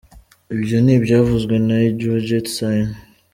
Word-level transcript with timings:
Ibyo 0.55 0.77
ni 0.83 0.91
ibyavuzwe 0.97 1.55
na 1.67 1.75
Indrajeet 1.87 2.45
Singh. 2.55 2.91